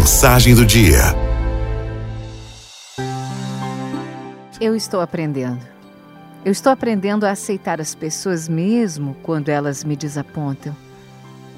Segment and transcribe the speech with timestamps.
[0.00, 0.98] Mensagem do dia.
[4.58, 5.60] Eu estou aprendendo.
[6.42, 10.74] Eu estou aprendendo a aceitar as pessoas mesmo quando elas me desapontam,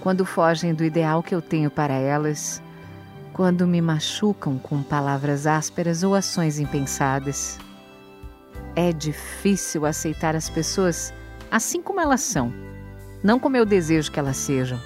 [0.00, 2.60] quando fogem do ideal que eu tenho para elas,
[3.32, 7.60] quando me machucam com palavras ásperas ou ações impensadas.
[8.74, 11.14] É difícil aceitar as pessoas
[11.48, 12.52] assim como elas são,
[13.22, 14.80] não como eu desejo que elas sejam.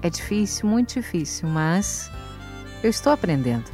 [0.00, 2.10] É difícil, muito difícil, mas
[2.82, 3.70] eu estou aprendendo.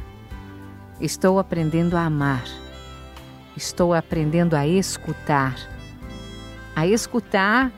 [0.99, 2.43] Estou aprendendo a amar.
[3.55, 5.55] Estou aprendendo a escutar.
[6.75, 7.71] A escutar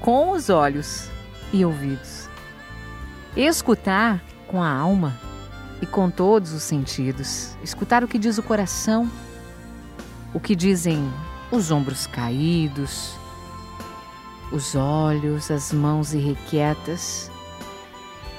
[0.00, 1.08] com os olhos
[1.52, 2.28] e ouvidos.
[3.36, 5.18] Escutar com a alma
[5.82, 7.56] e com todos os sentidos.
[7.62, 9.10] Escutar o que diz o coração,
[10.32, 11.12] o que dizem
[11.50, 13.14] os ombros caídos,
[14.50, 17.30] os olhos, as mãos irrequietas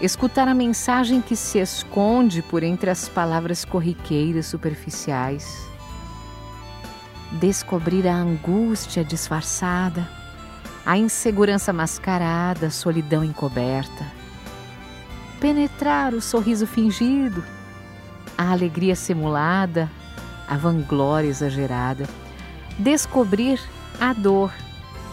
[0.02, 5.68] escutar a mensagem que se esconde por entre as palavras corriqueiras superficiais,
[7.34, 10.08] descobrir a angústia disfarçada,
[10.86, 14.06] a insegurança mascarada, a solidão encoberta,
[15.40, 17.44] penetrar o sorriso fingido,
[18.38, 19.90] a alegria simulada,
[20.48, 22.06] a vanglória exagerada,
[22.78, 23.60] descobrir
[24.00, 24.52] a dor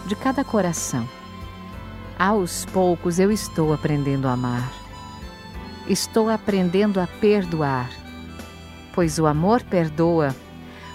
[0.05, 1.07] de cada coração
[2.17, 4.71] aos poucos eu estou aprendendo a amar.
[5.87, 7.89] Estou aprendendo a perdoar,
[8.93, 10.33] pois o amor perdoa,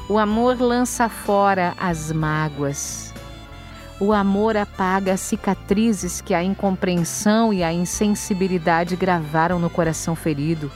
[0.08, 3.12] o amor lança fora as mágoas.
[4.00, 10.70] O amor apaga as cicatrizes que a incompreensão e a insensibilidade gravaram no coração ferido.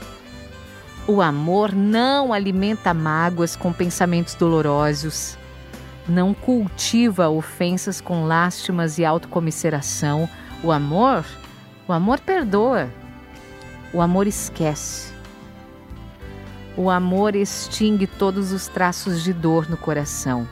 [1.06, 5.38] O amor não alimenta mágoas com pensamentos dolorosos
[6.08, 10.28] não cultiva ofensas com lástimas e autocomisseração.
[10.62, 11.24] O amor,
[11.86, 12.88] o amor perdoa.
[13.92, 15.12] O amor esquece.
[16.76, 20.48] O amor extingue todos os traços de dor no coração.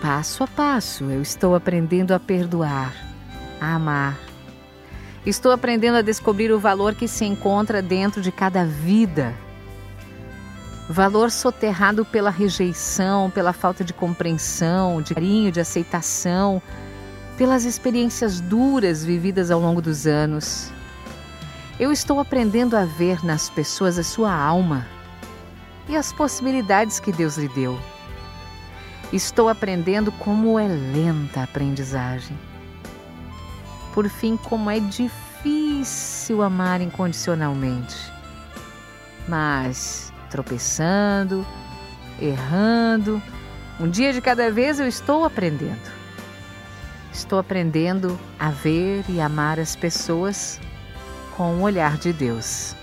[0.00, 2.92] Passo a passo, eu estou aprendendo a perdoar,
[3.60, 4.18] a amar.
[5.24, 9.32] Estou aprendendo a descobrir o valor que se encontra dentro de cada vida
[10.92, 16.60] valor soterrado pela rejeição, pela falta de compreensão, de carinho, de aceitação,
[17.36, 20.70] pelas experiências duras vividas ao longo dos anos.
[21.80, 24.86] Eu estou aprendendo a ver nas pessoas a sua alma
[25.88, 27.78] e as possibilidades que Deus lhe deu.
[29.12, 32.38] Estou aprendendo como é lenta a aprendizagem.
[33.94, 37.96] Por fim, como é difícil amar incondicionalmente.
[39.28, 41.46] Mas tropeçando,
[42.20, 43.22] errando.
[43.78, 45.92] Um dia de cada vez eu estou aprendendo.
[47.12, 50.58] Estou aprendendo a ver e amar as pessoas
[51.36, 52.74] com o olhar de Deus.